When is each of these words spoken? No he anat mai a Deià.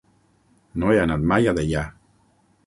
No 0.83 0.89
he 0.93 0.97
anat 1.01 1.27
mai 1.33 1.51
a 1.53 1.55
Deià. 1.59 1.85